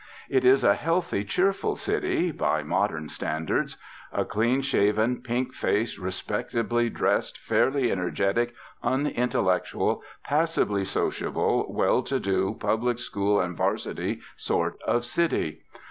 [0.31, 3.77] It is a healthy, cheerful city (by modern standards);
[4.11, 12.57] a clean shaven, pink faced, respectably dressed, fairly energetic, unintellectual, passably sociable, well to do,
[12.59, 15.61] public school and 'varsity sort of city.